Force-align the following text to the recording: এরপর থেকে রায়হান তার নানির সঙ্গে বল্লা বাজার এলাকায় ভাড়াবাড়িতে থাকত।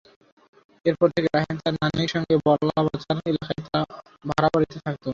এরপর 0.85 1.07
থেকে 1.15 1.27
রায়হান 1.27 1.57
তার 1.61 1.73
নানির 1.81 2.11
সঙ্গে 2.15 2.35
বল্লা 2.45 2.81
বাজার 2.85 3.17
এলাকায় 3.31 3.61
ভাড়াবাড়িতে 4.29 4.77
থাকত। 4.85 5.05